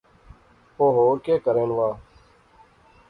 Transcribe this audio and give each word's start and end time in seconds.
او 0.77 0.85
ہور 0.95 1.17
کہہ 1.25 1.43
کرین 1.45 1.71
وہا 1.77 1.91